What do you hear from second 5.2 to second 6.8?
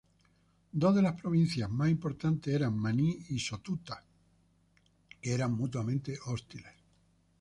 que eran mutuamente hostiles.